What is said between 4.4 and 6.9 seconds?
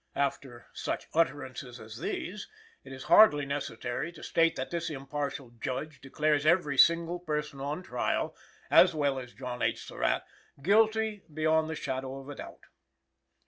that this impartial Judge declares every